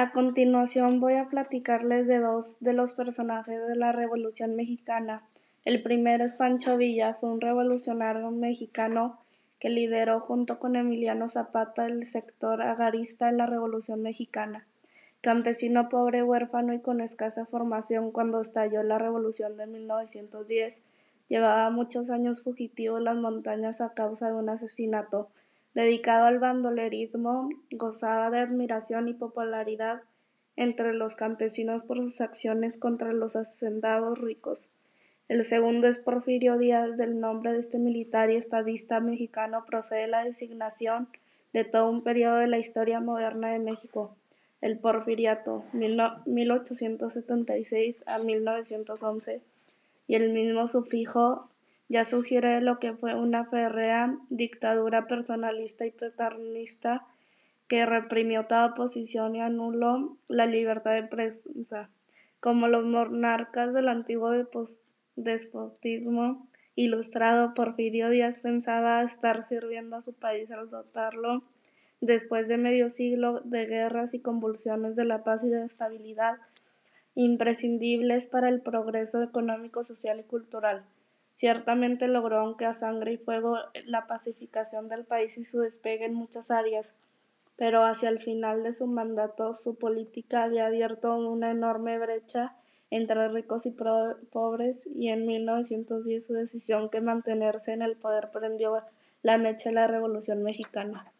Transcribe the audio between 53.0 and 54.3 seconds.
una férrea